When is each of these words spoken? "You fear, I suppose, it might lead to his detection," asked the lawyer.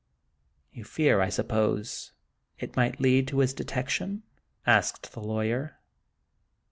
"You 0.73 0.83
fear, 0.83 1.21
I 1.21 1.29
suppose, 1.29 2.11
it 2.57 2.75
might 2.75 2.99
lead 2.99 3.27
to 3.27 3.37
his 3.37 3.53
detection," 3.53 4.23
asked 4.65 5.13
the 5.13 5.21
lawyer. 5.21 5.77